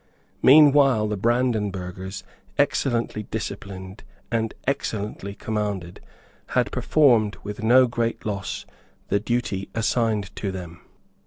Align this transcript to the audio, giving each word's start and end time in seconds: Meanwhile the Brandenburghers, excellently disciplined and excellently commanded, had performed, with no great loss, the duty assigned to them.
Meanwhile 0.41 1.09
the 1.09 1.15
Brandenburghers, 1.15 2.23
excellently 2.57 3.21
disciplined 3.29 4.01
and 4.31 4.55
excellently 4.65 5.35
commanded, 5.35 5.99
had 6.57 6.71
performed, 6.71 7.37
with 7.43 7.61
no 7.61 7.85
great 7.85 8.25
loss, 8.25 8.65
the 9.09 9.19
duty 9.19 9.69
assigned 9.75 10.35
to 10.37 10.51
them. 10.51 10.81